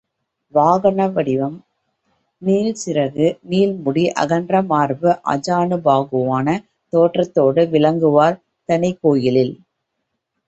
வாகான 0.53 1.05
வடிவம், 1.11 1.57
நீள்சிறகு, 2.41 3.27
நீள்முடி, 3.51 4.05
அகன்ற 4.15 4.61
மார்பு, 4.63 5.09
ஆஜானு 5.33 5.77
பாகுவான 5.85 6.47
தோற்றத்தோடு 6.93 7.63
விளங்குவார் 7.75 8.39
தனிக்கோயிலில். 8.69 9.55